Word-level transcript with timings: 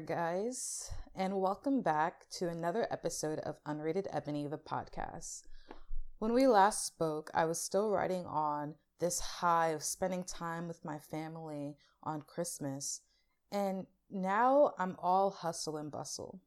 Guys, 0.00 0.90
and 1.14 1.40
welcome 1.40 1.82
back 1.82 2.28
to 2.30 2.48
another 2.48 2.86
episode 2.90 3.40
of 3.40 3.62
Unrated 3.64 4.06
Ebony, 4.10 4.46
the 4.46 4.56
podcast. 4.56 5.42
When 6.18 6.32
we 6.32 6.46
last 6.46 6.86
spoke, 6.86 7.30
I 7.34 7.44
was 7.44 7.60
still 7.60 7.90
riding 7.90 8.24
on 8.24 8.74
this 9.00 9.20
high 9.20 9.68
of 9.68 9.82
spending 9.82 10.24
time 10.24 10.66
with 10.66 10.82
my 10.82 10.98
family 10.98 11.76
on 12.02 12.22
Christmas, 12.22 13.02
and 13.50 13.86
now 14.10 14.72
I'm 14.78 14.96
all 14.98 15.30
hustle 15.30 15.76
and 15.76 15.90
bustle. 15.90 16.40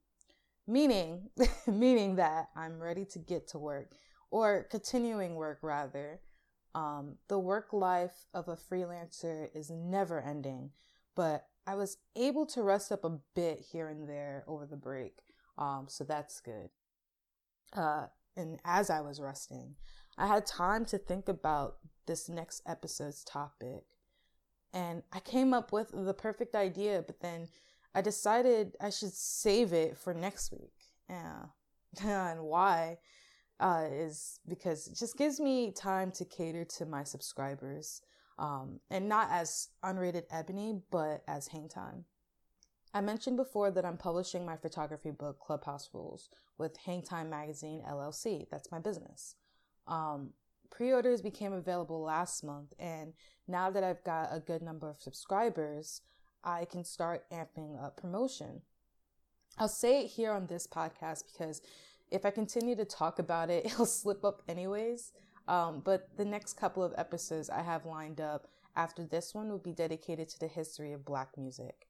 Meaning, 0.66 1.30
meaning 1.68 2.16
that 2.16 2.50
I'm 2.56 2.82
ready 2.82 3.06
to 3.06 3.20
get 3.20 3.48
to 3.50 3.60
work, 3.60 3.92
or 4.32 4.64
continuing 4.72 5.36
work 5.36 5.60
rather. 5.62 6.20
Um, 6.74 7.18
the 7.28 7.40
work 7.40 7.72
life 7.74 8.26
of 8.34 8.48
a 8.48 8.58
freelancer 8.58 9.50
is 9.54 9.70
never 9.70 10.20
ending, 10.20 10.72
but 11.16 11.46
I 11.68 11.76
was 11.76 11.98
able 12.16 12.46
to 12.48 12.64
rest 12.64 12.92
up 12.92 13.04
a 13.04 13.18
bit 13.34 13.66
here 13.72 13.88
and 13.88 14.08
there 14.08 14.44
over 14.48 14.66
the 14.66 14.78
break. 14.78 15.20
Um, 15.58 15.86
so 15.88 16.04
that's 16.04 16.40
good. 16.40 16.70
Uh, 17.74 18.08
and 18.38 18.60
as 18.66 18.90
I 18.90 19.02
was 19.02 19.20
resting, 19.20 19.76
I 20.18 20.28
had 20.28 20.46
time 20.46 20.86
to 20.86 20.98
think 20.98 21.28
about 21.28 21.78
this 22.06 22.30
next 22.30 22.62
episode's 22.66 23.24
topic. 23.24 23.84
And 24.74 25.04
I 25.12 25.20
came 25.20 25.54
up 25.54 25.72
with 25.72 25.92
the 25.94 26.14
perfect 26.14 26.56
idea, 26.56 27.04
but 27.06 27.22
then 27.22 27.48
I 27.94 28.02
decided 28.02 28.76
I 28.80 28.90
should 28.90 29.14
save 29.14 29.74
it 29.74 29.98
for 29.98 30.14
next 30.14 30.52
week. 30.52 30.74
Yeah. 31.10 31.46
and 32.04 32.42
why 32.44 32.98
uh, 33.60 33.86
is 33.90 34.40
because 34.48 34.88
it 34.88 34.98
just 34.98 35.18
gives 35.18 35.40
me 35.40 35.72
time 35.72 36.12
to 36.12 36.26
cater 36.26 36.66
to 36.66 36.86
my 36.86 37.04
subscribers 37.04 38.02
um, 38.38 38.80
and 38.90 39.08
not 39.08 39.30
as 39.32 39.70
unrated 39.84 40.24
ebony, 40.32 40.82
but 40.92 41.24
as 41.28 41.48
hang 41.48 41.70
time. 41.70 42.06
I 42.94 43.02
mentioned 43.02 43.38
before 43.38 43.72
that 43.72 43.86
I'm 43.86 43.98
publishing 43.98 44.46
my 44.46 44.56
photography 44.56 45.12
book, 45.12 45.40
Clubhouse 45.40 45.90
Rulez, 45.94 46.30
with 46.58 46.78
Hang 46.78 47.02
Time 47.02 47.30
Magazine 47.30 47.84
LLC. 47.88 48.48
That's 48.50 48.72
my 48.72 48.80
business. 48.80 49.36
Um, 49.88 50.32
Pre 50.72 50.92
orders 50.92 51.22
became 51.22 51.54
available 51.54 52.02
last 52.02 52.44
month, 52.44 52.74
and 52.80 53.14
now 53.48 53.70
that 53.70 53.84
I've 53.84 54.04
got 54.04 54.30
a 54.32 54.40
good 54.40 54.62
number 54.62 54.90
of 54.90 55.02
subscribers, 55.02 56.02
I 56.44 56.66
can 56.66 56.84
start 56.84 57.30
amping 57.32 57.82
up 57.82 57.98
promotion. 57.98 58.62
I'll 59.58 59.68
say 59.68 60.04
it 60.04 60.08
here 60.08 60.32
on 60.32 60.48
this 60.48 60.68
podcast 60.68 61.24
because 61.32 61.62
if 62.12 62.26
I 62.26 62.32
continue 62.32 62.76
to 62.76 62.86
talk 62.86 63.20
about 63.20 63.50
it, 63.50 63.66
it'll 63.66 63.86
slip 63.86 64.24
up 64.26 64.42
anyways. 64.48 65.14
Um, 65.48 65.82
but 65.84 66.10
the 66.18 66.26
next 66.26 66.54
couple 66.54 66.84
of 66.84 66.94
episodes 66.98 67.50
I 67.50 67.62
have 67.62 67.86
lined 67.86 68.20
up 68.20 68.48
after 68.76 69.06
this 69.06 69.34
one 69.34 69.50
will 69.50 69.60
be 69.60 69.72
dedicated 69.72 70.28
to 70.30 70.40
the 70.40 70.48
history 70.48 70.92
of 70.92 71.06
black 71.06 71.38
music. 71.38 71.88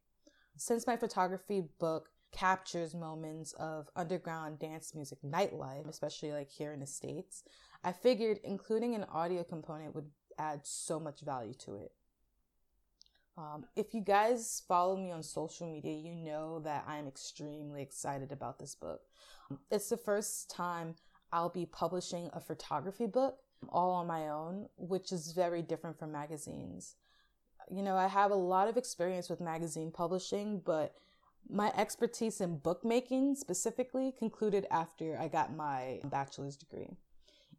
Since 0.58 0.88
my 0.88 0.98
photography 0.98 1.64
book 1.80 2.10
captures 2.32 2.94
moments 2.94 3.54
of 3.54 3.90
underground 3.96 4.60
dance 4.60 4.94
music 4.94 5.20
nightlife, 5.26 5.88
especially 5.88 6.32
like 6.32 6.50
here 6.50 6.74
in 6.74 6.82
the 6.82 6.86
States, 6.86 7.44
I 7.84 7.92
figured 7.92 8.40
including 8.44 8.94
an 8.94 9.06
audio 9.06 9.44
component 9.44 9.96
would 9.96 10.10
add 10.38 10.62
so 10.64 11.00
much 11.00 11.22
value 11.22 11.54
to 11.66 11.76
it. 11.76 11.92
Um, 13.38 13.66
if 13.76 13.94
you 13.94 14.02
guys 14.02 14.64
follow 14.68 14.96
me 14.96 15.12
on 15.12 15.22
social 15.24 15.70
media, 15.70 15.94
you 15.94 16.16
know 16.16 16.60
that 16.60 16.86
I'm 16.88 17.08
extremely 17.08 17.82
excited 17.82 18.32
about 18.32 18.60
this 18.60 18.76
book. 18.76 19.02
It's 19.70 19.90
the 19.90 19.98
first 19.98 20.50
time 20.50 20.96
I'll 21.32 21.50
be 21.50 21.66
publishing 21.66 22.30
a 22.34 22.40
photography 22.40 23.08
book 23.08 23.40
all 23.72 23.92
on 23.92 24.08
my 24.08 24.30
own, 24.30 24.68
which 24.78 25.12
is 25.12 25.32
very 25.32 25.62
different 25.62 25.98
from 25.98 26.12
magazines. 26.12 26.96
You 27.72 27.84
know, 27.84 27.96
I 27.96 28.08
have 28.08 28.32
a 28.32 28.36
lot 28.36 28.68
of 28.68 28.78
experience 28.78 29.30
with 29.30 29.42
magazine 29.42 29.92
publishing, 29.92 30.62
but 30.64 30.94
my 31.50 31.72
expertise 31.76 32.42
in 32.42 32.58
bookmaking 32.58 33.36
specifically 33.36 34.14
concluded 34.18 34.66
after 34.72 35.18
I 35.20 35.28
got 35.28 35.56
my 35.56 36.00
bachelor's 36.06 36.56
degree. 36.56 36.90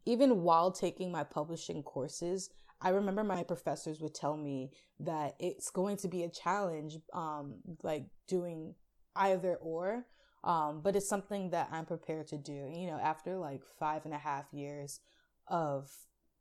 Even 0.05 0.43
while 0.43 0.71
taking 0.71 1.11
my 1.11 1.23
publishing 1.23 1.83
courses, 1.83 2.49
I 2.81 2.89
remember 2.89 3.23
my 3.23 3.43
professors 3.43 4.01
would 4.01 4.13
tell 4.13 4.37
me 4.37 4.71
that 4.99 5.35
it's 5.39 5.69
going 5.71 5.97
to 5.97 6.07
be 6.07 6.23
a 6.23 6.29
challenge, 6.29 6.97
um, 7.13 7.55
like 7.83 8.05
doing 8.27 8.75
either 9.15 9.55
or. 9.55 10.05
Um, 10.43 10.81
but 10.81 10.95
it's 10.95 11.09
something 11.09 11.49
that 11.49 11.69
I'm 11.71 11.85
prepared 11.85 12.27
to 12.27 12.37
do. 12.37 12.71
You 12.73 12.87
know, 12.87 12.99
after 13.01 13.35
like 13.35 13.63
five 13.79 14.05
and 14.05 14.13
a 14.13 14.19
half 14.19 14.45
years 14.53 14.99
of 15.47 15.89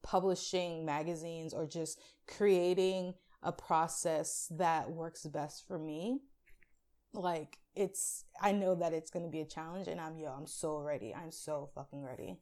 publishing 0.02 0.84
magazines 0.84 1.52
or 1.52 1.66
just 1.66 2.00
creating 2.26 3.14
a 3.42 3.52
process 3.52 4.50
that 4.50 4.90
works 4.90 5.24
best 5.24 5.66
for 5.66 5.78
me. 5.78 6.20
Like 7.12 7.58
it's 7.76 8.24
i 8.40 8.50
know 8.52 8.74
that 8.74 8.94
it's 8.94 9.10
going 9.10 9.24
to 9.24 9.30
be 9.30 9.42
a 9.42 9.44
challenge 9.44 9.86
and 9.86 10.00
i'm 10.00 10.16
yo 10.18 10.32
i'm 10.32 10.46
so 10.46 10.78
ready. 10.78 11.14
I'm 11.14 11.30
so 11.30 11.70
fucking 11.74 12.02
ready. 12.02 12.38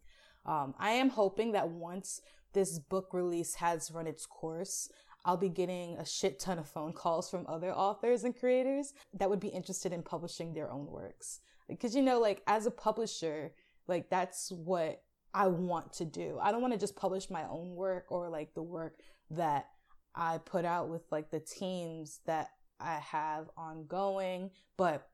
Um, 0.47 0.75
i 0.79 0.91
am 0.91 1.11
hoping 1.11 1.53
that 1.53 1.69
once 1.69 2.21
this 2.53 2.79
book 2.79 3.09
release 3.13 3.55
has 3.57 3.91
run 3.91 4.07
its 4.07 4.27
course 4.27 4.89
i'll 5.25 5.37
be 5.37 5.49
getting 5.49 5.97
a 5.97 6.07
shit 6.07 6.39
ton 6.39 6.59
of 6.59 6.69
phone 6.69 6.93
calls 6.93 7.31
from 7.31 7.47
other 7.49 7.73
authors 7.73 8.25
and 8.25 8.39
creators 8.39 8.93
that 9.13 9.29
would 9.29 9.41
be 9.41 9.49
interested 9.49 9.93
in 9.93 10.03
publishing 10.03 10.53
their 10.53 10.71
own 10.71 10.87
works. 10.87 11.41
Because 11.69 11.95
you 11.97 12.03
know 12.03 12.21
like 12.21 12.43
as 12.47 12.67
a 12.67 12.71
publisher 12.71 13.53
like 13.89 14.11
that's 14.11 14.51
what 14.51 15.03
I 15.35 15.49
want 15.49 15.93
to 15.95 16.05
do. 16.05 16.39
I 16.41 16.53
don't 16.53 16.63
want 16.63 16.73
to 16.73 16.79
just 16.79 16.97
publish 16.97 17.29
my 17.29 17.45
own 17.49 17.75
work 17.75 18.07
or 18.09 18.29
like 18.29 18.55
the 18.55 18.63
work 18.63 19.01
that 19.31 19.67
I 20.15 20.39
put 20.39 20.65
out 20.65 20.89
with 20.89 21.03
like 21.11 21.31
the 21.31 21.41
teams 21.41 22.21
that 22.27 22.51
I 22.79 22.97
have 22.97 23.51
ongoing, 23.57 24.51
but 24.77 25.09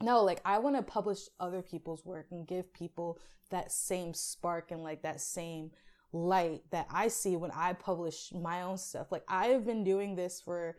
no, 0.00 0.22
like 0.22 0.40
I 0.44 0.58
want 0.58 0.76
to 0.76 0.82
publish 0.82 1.20
other 1.40 1.62
people's 1.62 2.04
work 2.04 2.28
and 2.30 2.46
give 2.46 2.72
people 2.72 3.18
that 3.50 3.72
same 3.72 4.14
spark 4.14 4.70
and 4.70 4.82
like 4.82 5.02
that 5.02 5.20
same 5.20 5.72
light 6.12 6.62
that 6.70 6.86
I 6.90 7.08
see 7.08 7.36
when 7.36 7.50
I 7.50 7.72
publish 7.72 8.32
my 8.32 8.62
own 8.62 8.78
stuff. 8.78 9.10
Like 9.10 9.24
I've 9.28 9.66
been 9.66 9.84
doing 9.84 10.14
this 10.14 10.40
for 10.40 10.76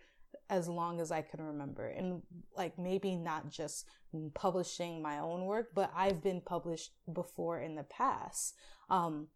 as 0.50 0.68
long 0.68 1.00
as 1.00 1.12
I 1.12 1.22
can 1.22 1.42
remember. 1.42 1.88
And 1.88 2.22
like 2.56 2.78
maybe 2.78 3.16
not 3.16 3.50
just 3.50 3.88
publishing 4.34 5.02
my 5.02 5.20
own 5.20 5.46
work, 5.46 5.70
but 5.74 5.92
I've 5.96 6.22
been 6.22 6.42
published 6.42 6.92
before 7.12 7.62
in 7.62 7.76
the 7.76 7.84
past. 7.84 8.56
Um, 8.90 9.28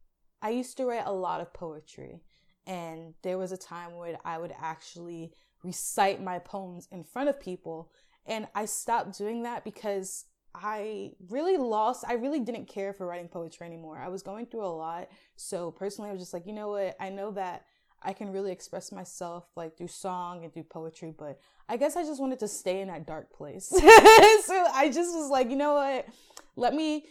I 0.41 0.49
used 0.49 0.77
to 0.77 0.85
write 0.85 1.05
a 1.05 1.13
lot 1.13 1.41
of 1.41 1.53
poetry, 1.53 2.21
and 2.67 3.13
there 3.23 3.37
was 3.37 3.51
a 3.51 3.57
time 3.57 3.95
where 3.95 4.17
I 4.25 4.37
would 4.37 4.53
actually 4.59 5.31
recite 5.63 6.21
my 6.21 6.39
poems 6.39 6.87
in 6.91 7.03
front 7.03 7.29
of 7.29 7.39
people. 7.39 7.91
And 8.25 8.47
I 8.53 8.65
stopped 8.65 9.17
doing 9.17 9.43
that 9.43 9.63
because 9.63 10.25
I 10.53 11.11
really 11.29 11.57
lost, 11.57 12.05
I 12.07 12.13
really 12.13 12.39
didn't 12.39 12.67
care 12.67 12.93
for 12.93 13.05
writing 13.05 13.27
poetry 13.27 13.67
anymore. 13.67 13.99
I 13.99 14.07
was 14.07 14.23
going 14.23 14.45
through 14.45 14.65
a 14.65 14.67
lot. 14.67 15.09
So 15.35 15.71
personally, 15.71 16.09
I 16.09 16.13
was 16.13 16.21
just 16.21 16.33
like, 16.33 16.47
you 16.47 16.53
know 16.53 16.69
what? 16.69 16.95
I 16.99 17.09
know 17.09 17.31
that 17.31 17.65
I 18.01 18.13
can 18.13 18.31
really 18.31 18.51
express 18.51 18.91
myself 18.91 19.45
like 19.55 19.77
through 19.77 19.87
song 19.87 20.43
and 20.43 20.53
through 20.53 20.63
poetry, 20.63 21.13
but 21.17 21.39
I 21.67 21.77
guess 21.77 21.95
I 21.95 22.03
just 22.03 22.21
wanted 22.21 22.39
to 22.39 22.47
stay 22.47 22.81
in 22.81 22.87
that 22.89 23.07
dark 23.07 23.31
place. 23.33 23.67
so 23.69 23.79
I 23.79 24.91
just 24.93 25.15
was 25.15 25.29
like, 25.29 25.49
you 25.49 25.55
know 25.55 25.73
what? 25.73 26.07
Let 26.55 26.73
me 26.73 27.07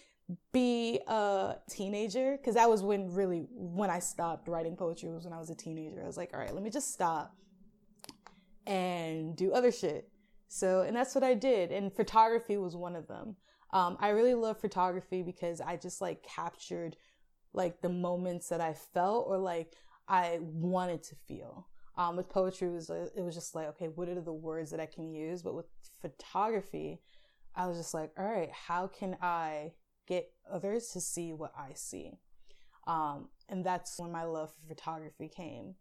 be 0.52 1.00
a 1.06 1.56
teenager 1.69 2.36
because 2.36 2.54
that 2.54 2.69
was 2.70 2.82
when 2.82 3.12
really 3.12 3.46
when 3.50 3.90
I 3.90 3.98
stopped 3.98 4.48
writing 4.48 4.76
poetry 4.76 5.10
was 5.10 5.25
when 5.25 5.32
I 5.32 5.38
was 5.38 5.50
a 5.50 5.54
teenager. 5.54 6.02
I 6.02 6.06
was 6.06 6.16
like, 6.16 6.31
all 6.32 6.40
right, 6.40 6.54
let 6.54 6.62
me 6.62 6.70
just 6.70 6.92
stop 6.92 7.34
and 8.66 9.37
do 9.37 9.52
other 9.52 9.72
shit. 9.72 10.08
So, 10.48 10.82
and 10.82 10.96
that's 10.96 11.14
what 11.14 11.25
I 11.25 11.34
did. 11.34 11.72
And 11.72 11.92
photography 11.92 12.56
was 12.56 12.76
one 12.76 12.96
of 12.96 13.08
them. 13.08 13.37
Um, 13.72 13.96
I 14.00 14.10
really 14.10 14.34
love 14.34 14.60
photography 14.60 15.22
because 15.22 15.60
I 15.60 15.76
just 15.76 16.00
like 16.00 16.22
captured 16.22 16.96
like 17.52 17.80
the 17.80 17.88
moments 17.88 18.48
that 18.48 18.60
I 18.60 18.75
felt 18.75 19.26
or 19.28 19.37
like 19.37 19.72
I 20.08 20.38
wanted 20.40 21.02
to 21.04 21.14
feel. 21.26 21.66
Um, 21.96 22.16
with 22.16 22.28
poetry, 22.28 22.68
it 22.68 22.72
was, 22.72 22.90
it 22.90 23.22
was 23.22 23.34
just 23.34 23.54
like, 23.54 23.68
okay, 23.68 23.86
what 23.86 24.08
are 24.08 24.20
the 24.20 24.32
words 24.32 24.70
that 24.72 24.80
I 24.80 24.86
can 24.86 25.12
use? 25.12 25.42
But 25.42 25.54
with 25.54 25.66
photography, 26.02 27.00
I 27.54 27.66
was 27.66 27.78
just 27.78 27.94
like, 27.94 28.10
all 28.18 28.24
right, 28.24 28.50
how 28.50 28.88
can 28.88 29.16
I 29.22 29.72
get 30.06 30.30
others 30.50 30.88
to 30.88 31.00
see 31.00 31.32
what 31.32 31.52
I 31.56 31.72
see? 31.74 32.18
Um, 32.86 33.28
and 33.48 33.64
that's 33.64 33.98
when 33.98 34.10
my 34.10 34.24
love 34.24 34.52
for 34.52 34.66
photography 34.68 35.28
came. 35.28 35.74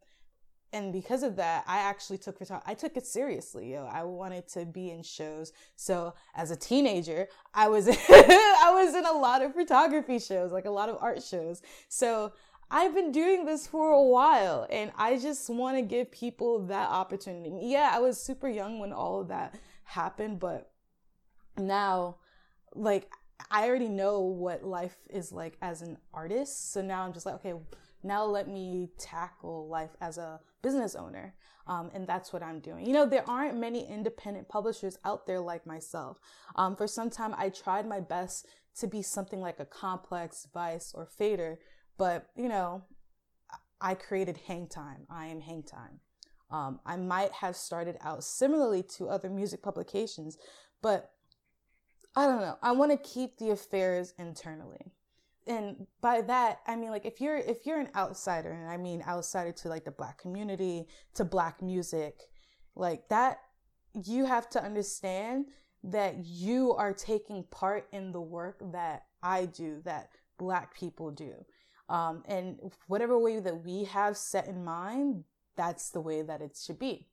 And 0.71 0.91
because 0.91 1.21
of 1.21 1.35
that, 1.35 1.63
I 1.67 1.77
actually 1.77 2.17
took 2.17 2.39
photo- 2.39 2.61
I 2.65 2.73
took 2.73 2.97
it 2.97 3.05
seriously. 3.05 3.73
Yo, 3.73 3.85
I 3.85 4.03
wanted 4.03 4.47
to 4.49 4.65
be 4.65 4.89
in 4.89 5.03
shows. 5.03 5.53
So 5.75 6.15
as 6.33 6.49
a 6.49 6.55
teenager, 6.55 7.27
I 7.53 7.69
was 7.69 7.87
I 8.09 8.71
was 8.73 8.95
in 8.95 9.05
a 9.05 9.11
lot 9.11 9.43
of 9.43 9.53
photography 9.53 10.17
shows, 10.17 10.51
like 10.51 10.65
a 10.65 10.71
lot 10.71 10.89
of 10.89 10.97
art 10.99 11.21
shows. 11.21 11.61
So 11.89 12.33
I've 12.71 12.95
been 12.95 13.11
doing 13.11 13.45
this 13.45 13.67
for 13.67 13.91
a 13.91 14.03
while 14.03 14.67
and 14.69 14.91
I 14.97 15.17
just 15.17 15.49
want 15.49 15.77
to 15.77 15.81
give 15.81 16.11
people 16.11 16.65
that 16.67 16.89
opportunity. 16.89 17.51
Yeah, 17.61 17.91
I 17.93 17.99
was 17.99 18.21
super 18.21 18.49
young 18.49 18.79
when 18.79 18.91
all 18.91 19.21
of 19.21 19.27
that 19.27 19.55
happened, 19.83 20.39
but 20.39 20.71
now, 21.57 22.17
like, 22.73 23.11
I 23.51 23.67
already 23.67 23.89
know 23.89 24.21
what 24.21 24.63
life 24.63 24.97
is 25.09 25.31
like 25.31 25.57
as 25.61 25.81
an 25.81 25.97
artist. 26.13 26.71
So 26.71 26.81
now 26.81 27.03
I'm 27.03 27.13
just 27.13 27.25
like, 27.25 27.35
okay, 27.35 27.53
now 28.03 28.25
let 28.25 28.47
me 28.47 28.89
tackle 28.97 29.67
life 29.67 29.91
as 30.01 30.17
a 30.17 30.39
business 30.61 30.95
owner. 30.95 31.35
Um, 31.65 31.91
and 31.93 32.05
that's 32.05 32.33
what 32.33 32.43
I'm 32.43 32.59
doing. 32.59 32.85
You 32.85 32.93
know, 32.93 33.05
there 33.05 33.27
aren't 33.29 33.57
many 33.57 33.87
independent 33.87 34.49
publishers 34.49 34.97
out 35.05 35.25
there 35.25 35.39
like 35.39 35.65
myself. 35.65 36.17
Um, 36.55 36.75
for 36.75 36.87
some 36.87 37.09
time, 37.09 37.33
I 37.37 37.49
tried 37.49 37.87
my 37.87 38.01
best 38.01 38.47
to 38.79 38.87
be 38.87 39.01
something 39.01 39.39
like 39.39 39.59
a 39.59 39.65
complex 39.65 40.47
vice 40.53 40.93
or 40.93 41.05
fader, 41.05 41.59
but 41.97 42.27
you 42.35 42.49
know, 42.49 42.83
I 43.81 43.95
created 43.95 44.37
Hang 44.47 44.67
Time. 44.67 45.05
I 45.09 45.27
am 45.27 45.41
Hang 45.41 45.63
Time. 45.63 45.99
Um, 46.51 46.79
I 46.85 46.97
might 46.97 47.31
have 47.31 47.55
started 47.55 47.97
out 48.01 48.23
similarly 48.23 48.83
to 48.97 49.09
other 49.09 49.29
music 49.29 49.61
publications, 49.61 50.37
but 50.81 51.11
I 52.15 52.27
don't 52.27 52.41
know. 52.41 52.57
I 52.61 52.71
want 52.73 52.91
to 52.91 52.97
keep 52.97 53.37
the 53.37 53.49
affairs 53.49 54.13
internally 54.19 54.93
and 55.47 55.87
by 56.01 56.21
that 56.21 56.59
i 56.67 56.75
mean 56.75 56.89
like 56.89 57.05
if 57.05 57.19
you're 57.19 57.37
if 57.37 57.65
you're 57.65 57.79
an 57.79 57.89
outsider 57.95 58.51
and 58.51 58.69
i 58.69 58.77
mean 58.77 59.03
outsider 59.07 59.51
to 59.51 59.67
like 59.67 59.83
the 59.83 59.91
black 59.91 60.17
community 60.17 60.87
to 61.13 61.25
black 61.25 61.61
music 61.61 62.21
like 62.75 63.07
that 63.09 63.39
you 64.05 64.25
have 64.25 64.49
to 64.49 64.63
understand 64.63 65.45
that 65.83 66.25
you 66.25 66.73
are 66.73 66.93
taking 66.93 67.43
part 67.51 67.87
in 67.91 68.11
the 68.11 68.21
work 68.21 68.61
that 68.71 69.03
i 69.21 69.45
do 69.45 69.81
that 69.83 70.09
black 70.37 70.73
people 70.73 71.11
do 71.11 71.33
um, 71.89 72.23
and 72.27 72.59
whatever 72.87 73.17
way 73.17 73.39
that 73.39 73.63
we 73.63 73.83
have 73.83 74.17
set 74.17 74.47
in 74.47 74.63
mind 74.63 75.23
that's 75.55 75.89
the 75.89 76.01
way 76.01 76.21
that 76.21 76.41
it 76.41 76.57
should 76.57 76.79
be 76.79 77.07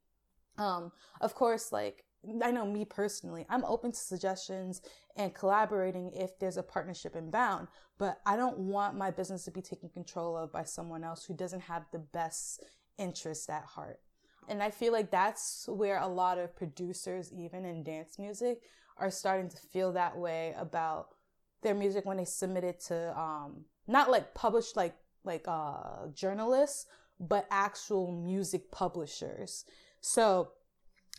um, 0.58 0.92
of 1.20 1.34
course 1.34 1.72
like 1.72 2.04
I 2.42 2.50
know 2.50 2.66
me 2.66 2.84
personally, 2.84 3.46
I'm 3.48 3.64
open 3.64 3.92
to 3.92 3.98
suggestions 3.98 4.82
and 5.16 5.34
collaborating 5.34 6.12
if 6.14 6.38
there's 6.38 6.58
a 6.58 6.62
partnership 6.62 7.16
inbound, 7.16 7.68
but 7.98 8.20
I 8.26 8.36
don't 8.36 8.58
want 8.58 8.96
my 8.96 9.10
business 9.10 9.44
to 9.44 9.50
be 9.50 9.62
taken 9.62 9.88
control 9.88 10.36
of 10.36 10.52
by 10.52 10.64
someone 10.64 11.02
else 11.02 11.24
who 11.24 11.34
doesn't 11.34 11.60
have 11.60 11.84
the 11.92 11.98
best 11.98 12.62
interest 12.98 13.48
at 13.48 13.64
heart. 13.64 14.00
And 14.48 14.62
I 14.62 14.70
feel 14.70 14.92
like 14.92 15.10
that's 15.10 15.66
where 15.68 15.98
a 15.98 16.06
lot 16.06 16.38
of 16.38 16.54
producers, 16.54 17.32
even 17.32 17.64
in 17.64 17.82
dance 17.82 18.18
music, 18.18 18.62
are 18.98 19.10
starting 19.10 19.48
to 19.48 19.56
feel 19.56 19.92
that 19.92 20.16
way 20.16 20.54
about 20.58 21.14
their 21.62 21.74
music 21.74 22.04
when 22.04 22.18
they 22.18 22.24
submit 22.24 22.64
it 22.64 22.80
to 22.80 23.18
um, 23.18 23.64
not 23.90 24.10
like 24.10 24.34
published 24.34 24.76
like 24.76 24.94
like 25.24 25.44
uh, 25.46 26.08
journalists, 26.14 26.86
but 27.18 27.46
actual 27.50 28.12
music 28.12 28.70
publishers. 28.70 29.64
So 30.00 30.52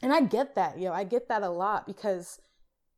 and 0.02 0.12
I 0.12 0.22
get 0.22 0.56
that, 0.56 0.80
yo. 0.80 0.92
I 0.92 1.04
get 1.04 1.28
that 1.30 1.44
a 1.44 1.50
lot 1.50 1.86
because 1.86 2.40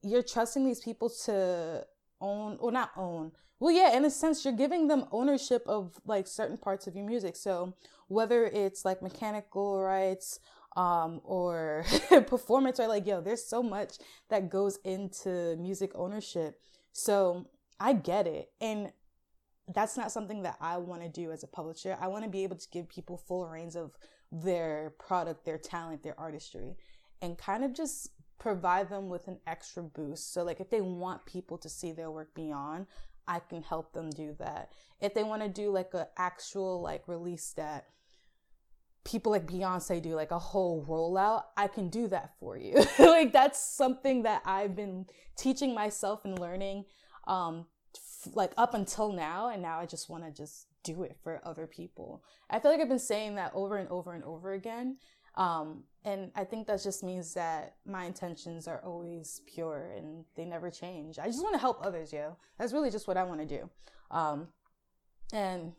you're 0.01 0.23
trusting 0.23 0.65
these 0.65 0.79
people 0.79 1.09
to 1.25 1.85
own 2.21 2.57
or 2.59 2.71
not 2.71 2.91
own. 2.95 3.31
Well, 3.59 3.71
yeah, 3.73 3.95
in 3.95 4.05
a 4.05 4.09
sense, 4.09 4.43
you're 4.43 4.53
giving 4.53 4.87
them 4.87 5.05
ownership 5.11 5.63
of 5.67 5.99
like 6.05 6.27
certain 6.27 6.57
parts 6.57 6.87
of 6.87 6.95
your 6.95 7.05
music. 7.05 7.35
So 7.35 7.75
whether 8.07 8.45
it's 8.45 8.85
like 8.85 9.01
mechanical 9.01 9.81
rights, 9.81 10.39
um, 10.75 11.21
or 11.23 11.85
performance, 12.27 12.79
or 12.79 12.87
like, 12.87 13.05
yo, 13.05 13.21
there's 13.21 13.45
so 13.45 13.61
much 13.61 13.97
that 14.29 14.49
goes 14.49 14.79
into 14.83 15.55
music 15.57 15.91
ownership. 15.95 16.59
So 16.91 17.47
I 17.79 17.93
get 17.93 18.27
it. 18.27 18.49
And 18.59 18.91
that's 19.73 19.95
not 19.95 20.11
something 20.11 20.43
that 20.43 20.57
I 20.59 20.77
want 20.77 21.01
to 21.01 21.09
do 21.09 21.31
as 21.31 21.43
a 21.43 21.47
publisher. 21.47 21.97
I 21.99 22.07
want 22.07 22.23
to 22.23 22.29
be 22.29 22.43
able 22.43 22.57
to 22.57 22.67
give 22.71 22.89
people 22.89 23.17
full 23.17 23.47
reins 23.47 23.75
of 23.75 23.91
their 24.31 24.93
product, 24.99 25.45
their 25.45 25.57
talent, 25.57 26.03
their 26.03 26.19
artistry 26.19 26.75
and 27.23 27.37
kind 27.37 27.63
of 27.63 27.73
just 27.73 28.09
provide 28.37 28.89
them 28.89 29.07
with 29.07 29.29
an 29.29 29.39
extra 29.47 29.81
boost. 29.81 30.33
So, 30.33 30.43
like, 30.43 30.59
if 30.59 30.69
they 30.69 30.81
want 30.81 31.25
people 31.25 31.57
to 31.59 31.69
see 31.69 31.93
their 31.93 32.11
work 32.11 32.35
beyond, 32.35 32.85
I 33.25 33.39
can 33.39 33.63
help 33.63 33.93
them 33.93 34.09
do 34.09 34.35
that. 34.39 34.73
If 34.99 35.13
they 35.13 35.23
want 35.23 35.41
to 35.41 35.47
do 35.47 35.69
like 35.71 35.93
an 35.93 36.07
actual 36.17 36.81
like 36.81 37.07
release 37.07 37.53
that 37.55 37.85
people 39.05 39.31
like 39.31 39.47
Beyonce 39.47 40.01
do, 40.01 40.15
like 40.15 40.31
a 40.31 40.39
whole 40.39 40.85
rollout, 40.85 41.43
I 41.55 41.67
can 41.67 41.87
do 41.87 42.09
that 42.09 42.31
for 42.37 42.57
you. 42.57 42.83
like 42.99 43.31
that's 43.31 43.63
something 43.63 44.23
that 44.23 44.41
I've 44.45 44.75
been 44.75 45.05
teaching 45.37 45.73
myself 45.73 46.25
and 46.25 46.37
learning, 46.37 46.83
um, 47.27 47.65
like 48.33 48.51
up 48.57 48.73
until 48.73 49.11
now, 49.11 49.49
and 49.49 49.61
now 49.61 49.79
I 49.79 49.85
just 49.85 50.09
want 50.09 50.23
to 50.25 50.31
just 50.31 50.67
do 50.83 51.03
it 51.03 51.17
for 51.23 51.41
other 51.45 51.67
people. 51.67 52.23
I 52.49 52.59
feel 52.59 52.71
like 52.71 52.81
I've 52.81 52.89
been 52.89 52.99
saying 52.99 53.35
that 53.35 53.51
over 53.53 53.77
and 53.77 53.89
over 53.89 54.13
and 54.13 54.23
over 54.23 54.53
again, 54.53 54.97
um, 55.35 55.83
and 56.05 56.31
I 56.35 56.43
think 56.43 56.67
that 56.67 56.83
just 56.83 57.03
means 57.03 57.33
that 57.33 57.75
my 57.85 58.05
intentions 58.05 58.67
are 58.67 58.83
always 58.83 59.41
pure 59.47 59.91
and 59.95 60.25
they 60.35 60.45
never 60.45 60.69
change. 60.69 61.17
I 61.17 61.25
just 61.27 61.41
want 61.41 61.55
to 61.55 61.59
help 61.59 61.83
others, 61.83 62.13
yo. 62.13 62.37
That's 62.59 62.73
really 62.73 62.91
just 62.91 63.07
what 63.07 63.17
I 63.17 63.23
want 63.23 63.39
to 63.39 63.47
do. 63.47 63.69
Um, 64.11 64.49
and 65.31 65.73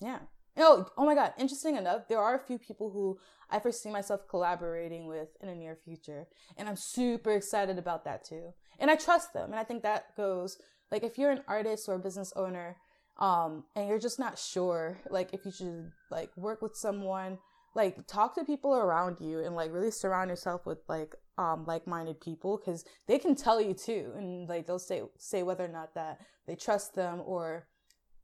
yeah. 0.00 0.20
Oh, 0.56 0.86
oh 0.96 1.04
my 1.04 1.14
God. 1.14 1.34
Interesting 1.36 1.76
enough, 1.76 2.08
there 2.08 2.20
are 2.20 2.36
a 2.36 2.46
few 2.46 2.58
people 2.58 2.90
who 2.90 3.18
I 3.50 3.58
foresee 3.58 3.90
myself 3.90 4.28
collaborating 4.28 5.08
with 5.08 5.28
in 5.40 5.48
the 5.48 5.54
near 5.54 5.76
future. 5.84 6.28
And 6.56 6.68
I'm 6.68 6.76
super 6.76 7.32
excited 7.32 7.76
about 7.76 8.04
that 8.04 8.24
too. 8.24 8.54
And 8.78 8.90
I 8.90 8.94
trust 8.94 9.32
them. 9.34 9.50
And 9.50 9.58
I 9.58 9.64
think 9.64 9.82
that 9.82 10.16
goes 10.16 10.58
like 10.90 11.02
if 11.02 11.18
you're 11.18 11.30
an 11.30 11.42
artist 11.48 11.88
or 11.88 11.94
a 11.94 11.98
business 11.98 12.32
owner, 12.36 12.76
um, 13.18 13.64
and 13.76 13.88
you're 13.88 13.98
just 13.98 14.18
not 14.18 14.38
sure, 14.38 14.98
like 15.10 15.32
if 15.32 15.44
you 15.44 15.52
should 15.52 15.92
like 16.10 16.36
work 16.36 16.62
with 16.62 16.76
someone 16.76 17.38
like 17.74 18.06
talk 18.06 18.34
to 18.34 18.44
people 18.44 18.74
around 18.74 19.20
you 19.20 19.40
and 19.40 19.54
like 19.54 19.72
really 19.72 19.90
surround 19.90 20.30
yourself 20.30 20.64
with 20.66 20.78
like 20.88 21.14
um 21.38 21.64
like-minded 21.66 22.20
people 22.20 22.56
because 22.56 22.84
they 23.06 23.18
can 23.18 23.34
tell 23.34 23.60
you 23.60 23.74
too 23.74 24.12
and 24.16 24.48
like 24.48 24.66
they'll 24.66 24.78
say 24.78 25.02
say 25.18 25.42
whether 25.42 25.64
or 25.64 25.68
not 25.68 25.94
that 25.94 26.20
they 26.46 26.54
trust 26.54 26.94
them 26.94 27.20
or 27.24 27.66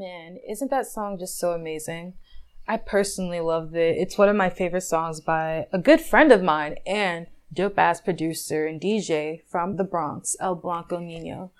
man, 0.00 0.38
isn't 0.48 0.70
that 0.70 0.86
song 0.86 1.18
just 1.18 1.38
so 1.38 1.52
amazing? 1.52 2.14
I 2.66 2.78
personally 2.78 3.40
loved 3.40 3.76
it. 3.76 3.98
It's 3.98 4.16
one 4.16 4.30
of 4.30 4.36
my 4.36 4.48
favorite 4.48 4.80
songs 4.80 5.20
by 5.20 5.66
a 5.72 5.78
good 5.78 6.00
friend 6.00 6.32
of 6.32 6.42
mine 6.42 6.76
and 6.86 7.26
dope 7.52 7.78
ass 7.78 8.00
producer 8.00 8.66
and 8.66 8.80
DJ 8.80 9.42
from 9.46 9.76
the 9.76 9.84
Bronx, 9.84 10.36
El 10.40 10.54
Blanco 10.54 10.98
Nino. 10.98 11.50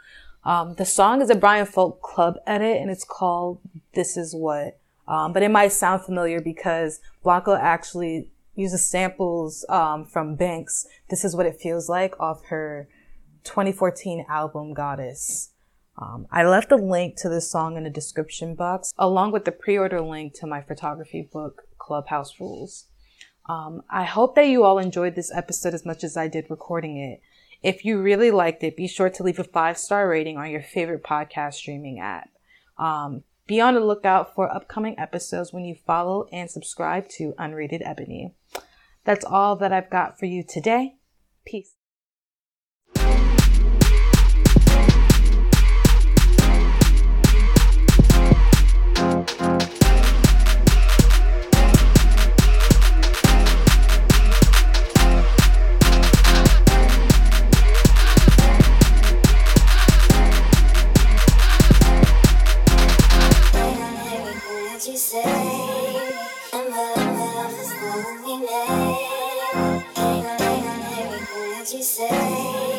Um, 0.43 0.75
the 0.77 0.87
song 0.87 1.21
is 1.21 1.29
a 1.29 1.35
Brian 1.35 1.67
Folk 1.67 2.01
Club 2.01 2.37
edit 2.47 2.81
and 2.81 2.91
it's 2.91 3.05
called 3.05 3.61
This 3.93 4.17
Is 4.17 4.35
What. 4.35 4.79
Um, 5.07 5.35
but 5.35 5.43
it 5.43 5.51
might 5.51 5.73
sound 5.73 6.03
familiar 6.03 6.41
because 6.41 7.01
Blanco 7.23 7.55
actually 7.55 8.31
uses 8.55 8.87
samples 8.87 9.67
um, 9.69 10.07
from 10.07 10.35
Banks. 10.35 10.87
This 11.11 11.27
is 11.27 11.37
what 11.37 11.45
it 11.45 11.61
feels 11.61 11.91
like 11.91 12.19
off 12.19 12.47
her 12.47 12.89
2014 13.45 14.25
album 14.31 14.73
Goddess. 14.73 15.51
Um, 16.01 16.27
I 16.31 16.45
left 16.45 16.73
a 16.73 16.77
link 16.77 17.17
to 17.17 17.29
this 17.29 17.51
song 17.51 17.77
in 17.77 17.85
the 17.85 17.91
description 17.91 18.55
box, 18.55 18.93
along 18.99 19.33
with 19.33 19.45
the 19.45 19.53
pre-order 19.53 20.01
link 20.01 20.33
to 20.35 20.47
my 20.47 20.63
photography 20.63 21.29
book, 21.31 21.65
Clubhouse 21.79 22.37
Rulez. 22.37 22.85
Um, 23.49 23.83
I 23.91 24.05
hope 24.05 24.35
that 24.37 24.49
you 24.49 24.65
all 24.65 24.79
enjoyed 24.79 25.15
this 25.15 25.33
episode 25.35 25.75
as 25.75 25.85
much 25.85 26.03
as 26.03 26.17
I 26.17 26.29
did 26.29 26.47
recording 26.49 26.97
it. 26.97 27.21
If 27.63 27.85
you 27.85 28.01
really 28.01 28.31
liked 28.31 28.63
it, 28.63 28.77
be 28.77 28.89
sure 28.89 29.11
to 29.11 29.23
leave 29.23 29.39
a 29.39 29.45
five 29.45 29.77
star 29.77 30.09
rating 30.09 30.39
on 30.39 30.51
your 30.51 30.63
favorite 30.63 31.03
podcast 31.03 31.55
streaming 31.55 32.01
app. 32.01 32.31
Um, 32.79 33.25
be 33.47 33.61
on 33.61 33.75
the 33.75 33.81
lookout 33.81 34.35
for 34.35 34.51
upcoming 34.51 34.99
episodes 34.99 35.53
when 35.53 35.65
you 35.65 35.75
follow 35.75 36.29
and 36.33 36.51
subscribe 36.51 37.09
to 37.17 37.35
Unrated 37.39 37.83
Ebony. 37.85 38.33
That's 39.05 39.25
all 39.25 39.57
that 39.57 39.73
I've 39.73 39.91
got 39.91 40.19
for 40.19 40.27
you 40.27 40.45
today. 40.45 40.95
Peace. 41.45 41.80
You 71.73 71.83
say 71.83 72.70